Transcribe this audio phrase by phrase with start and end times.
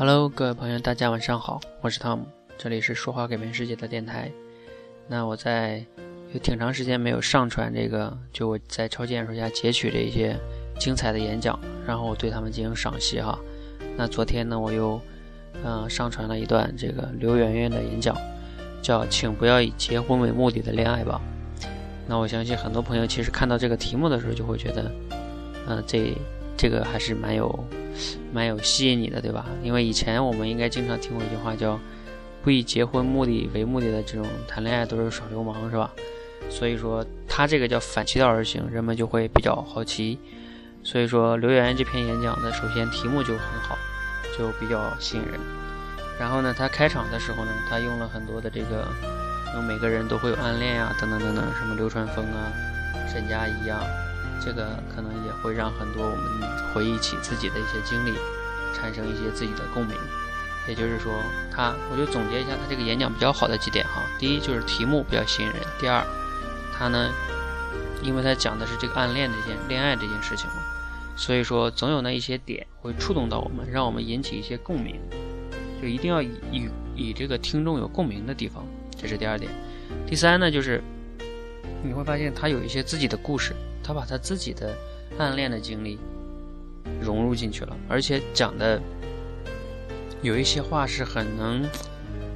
[0.00, 2.26] Hello，各位朋友，大家晚上好，我是汤姆，
[2.56, 4.32] 这里是说话改变世界的电台。
[5.06, 5.84] 那我在
[6.32, 10.34] 有挺长时间没有上传这个，就我在超级演说家截取的一些
[10.78, 13.38] 精彩的演讲，然后我对他们进行赏析哈。
[13.94, 14.98] 那昨天呢，我又
[15.62, 18.16] 嗯上传了一段这个刘媛媛的演讲，
[18.80, 21.20] 叫“请不要以结婚为目的的恋爱吧”。
[22.08, 24.90] 那我相信很多朋友其实看到这个题目的时候，就会觉得，
[25.68, 26.16] 嗯，这
[26.60, 27.48] 这个还是蛮有。
[28.32, 29.44] 蛮有吸引你的，对吧？
[29.62, 31.78] 因为以前我们应该经常听过一句话，叫
[32.42, 35.90] “不以结婚目的为目的的这种谈恋爱都是耍流氓”，是吧？
[36.48, 40.18] 所以说他这个叫反其道而行，人们就会比较好奇。
[40.82, 43.76] 所以说刘媛媛这篇演讲的，首先题目就很好，
[44.38, 45.38] 就比较吸引人。
[46.18, 48.86] 然后呢，他开场的时候呢，他用了很多的这个，
[49.68, 52.52] 每个人都会有暗恋呀，等等等等，什么流川枫啊、
[53.12, 53.82] 沈佳宜啊。
[54.44, 58.12] 这个可能也会让很多我们回忆起自己的一些经历，
[58.74, 59.94] 产生一些自己的共鸣。
[60.68, 61.12] 也就是说，
[61.50, 64.02] 他，我就总结一下他这个演讲比较好的几点哈。
[64.18, 65.56] 第一就是题目比较吸引人。
[65.80, 66.04] 第二，
[66.72, 67.10] 他呢，
[68.02, 70.56] 因为他讲的是这个暗恋这件恋爱这件事情嘛，
[71.16, 75.00] 所以说总有那一些点会触动到我们，让我们引起一些共鸣。
[75.80, 78.64] 就一定要以以以这个听众有共鸣的地方，
[78.96, 79.50] 这是第二点。
[80.06, 80.82] 第三呢，就是
[81.82, 83.54] 你会发现他有一些自己的故事。
[83.82, 84.76] 他把他自己的
[85.18, 85.98] 暗恋的经历
[87.00, 88.80] 融入进去了，而且讲的
[90.22, 91.66] 有一些话是很能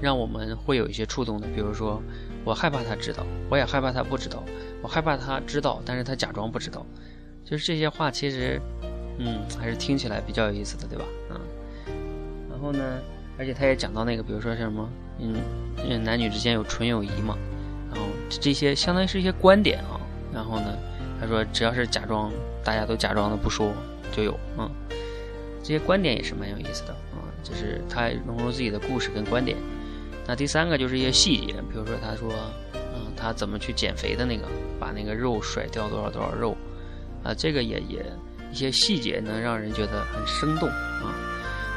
[0.00, 1.46] 让我们会有一些触动的。
[1.48, 2.00] 比如说，
[2.44, 4.42] 我害怕他知道，我也害怕他不知道，
[4.80, 6.86] 我害怕他知道，但是他假装不知道。
[7.44, 8.60] 就是这些话，其实，
[9.18, 11.04] 嗯，还是听起来比较有意思的，对吧？
[11.30, 11.40] 嗯。
[12.48, 12.80] 然后呢，
[13.36, 17.36] 而且他也讲到那个，比如说像什么，嗯，男女之间有纯友谊嘛，
[18.40, 20.00] 这些相当于是一些观点啊。
[20.32, 20.76] 然后呢？
[21.20, 22.32] 他说：“只要是假装，
[22.64, 23.72] 大家都假装的不说，
[24.10, 24.68] 就有嗯，
[25.62, 27.22] 这些观点也是蛮有意思的啊。
[27.44, 29.56] 就是他融入自己的故事跟观点。
[30.26, 32.28] 那第三个就是一些细节，比如说他说，
[32.74, 34.48] 嗯，他怎么去减肥的那个，
[34.80, 36.56] 把那个肉甩掉多少多少肉
[37.22, 38.04] 啊，这个也也
[38.50, 41.14] 一些细节能让人觉得很生动啊。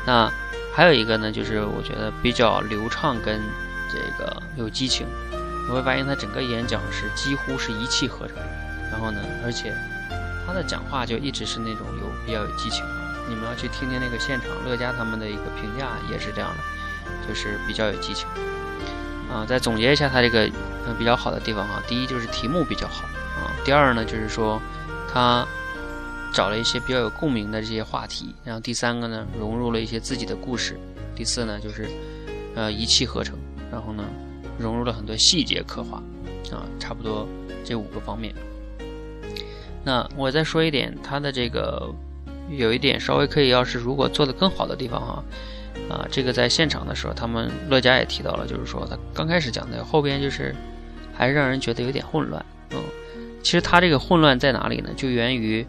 [0.08, 0.34] 那
[0.74, 3.40] 还有一个呢，就是我觉得比较流畅跟
[3.92, 5.06] 这个有激情，
[5.68, 8.38] 你会发现他整个演讲是几乎是一气呵成。”
[8.92, 9.74] 然后呢，而且
[10.46, 12.86] 他的讲话就一直是那种有比较有激情。
[13.28, 18.28] 你们要去听听那个现场，乐嘉他们的一个评价也是这样的，就是比较有激情
[19.30, 19.44] 啊。
[19.48, 20.48] 再总结一下他这个
[21.00, 23.04] 比较好的地方哈，第一就是题目比较好
[23.36, 24.62] 啊，第二呢就是说
[25.12, 25.44] 他
[26.32, 30.80] 找了一些比较有共鸣的这些话题，然后第三个呢融入了一些自己的故事，
[31.16, 31.90] 第四呢就是
[32.54, 33.36] 呃一气呵成，
[33.72, 34.04] 然后呢
[34.58, 35.98] 融入了很多细节刻画
[36.52, 37.28] 啊，差不多
[37.64, 38.34] 这五个方面。
[39.84, 41.94] 那我再说一点，他的这个
[42.50, 45.24] 有一点稍微可以，要是如果做的更好的地方哈，
[45.90, 50.56] 啊，这个在现场的时候，他们乐嘉也提到了，就是说他刚开始讲的，后边就是
[51.14, 52.80] 还是让人觉得有点混乱，嗯，
[53.44, 54.90] 其实他这个混乱在哪里呢？
[54.96, 55.66] 就源于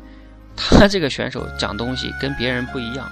[0.56, 3.06] 他这个选手讲东西跟别人不一样，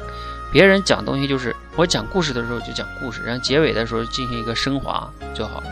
[0.55, 5.67] 别人讲东西就是我讲故事的时候就讲故事，然后结尾的时候进行一个升华就好了，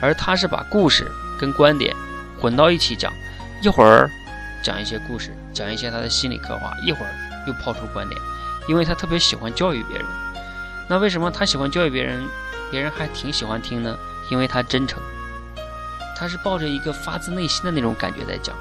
[0.00, 1.92] 而他是把故事跟观点
[2.40, 3.12] 混到一起讲，
[3.60, 4.08] 一会儿。
[4.60, 7.10] 讲一些故事，讲一些他的心理刻画，一会儿
[7.46, 8.20] 又抛出观点，
[8.68, 10.06] 因为他特别喜欢教育别人。
[10.88, 12.24] 那为什么他喜欢教育别人，
[12.70, 13.96] 别人还挺喜欢听呢？
[14.30, 15.00] 因为他真诚，
[16.16, 18.54] 他是抱着一个发自内心的那种感觉在讲，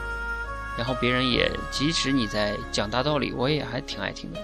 [0.77, 4.39] 然后别人也即使你在讲大道理，我也还挺爱听的。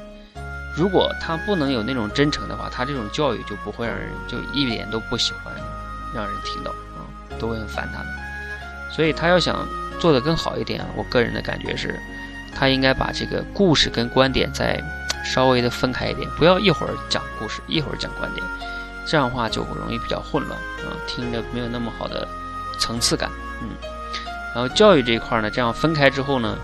[0.76, 5.54] 如果他不能有那种真诚的话，他这种教育就不会让人就一点都不喜欢
[6.14, 7.06] 让人听到啊，
[7.40, 8.08] 都会很烦他的。
[8.92, 9.66] 所以他要想。
[10.00, 11.98] 做的更好一点，我个人的感觉是，
[12.54, 14.84] 他应该把这个故事跟观点再
[15.24, 18.46] 稍微的分开一点，不要一会儿讲故事，一会儿讲观点，
[19.06, 22.28] 这样的话就容易比较混乱啊，听着没有那么好的
[22.80, 23.30] 层次感，
[23.62, 23.70] 嗯。
[24.54, 26.58] 然后教育这一块呢，这样分开之后呢，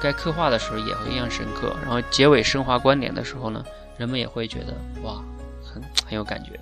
[0.00, 3.64] 该刻画的时候也会印象深刻，然后结尾升华观点的时候呢，
[3.98, 5.22] 人们也会觉得哇，
[5.62, 6.54] 很很有感觉。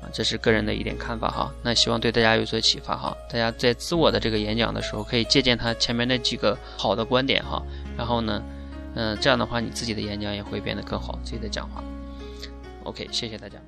[0.00, 3.16] 啊这是个人的一点看法哈，那希望对大家有所启发哈。
[3.28, 7.60] 大家在自我的这个演讲的时候，可以借鉴他前面那几个好的观点哈，
[7.96, 8.40] 然后呢，
[8.94, 11.82] 嗯，这样的话你自己的演讲也会变得更好，自己的讲话。
[12.84, 13.58] OK，谢谢大家。